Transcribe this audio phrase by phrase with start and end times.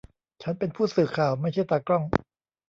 [0.41, 2.03] ฉันเป็นผู้สื่อข่าว ไม่ใช่ตากล้อง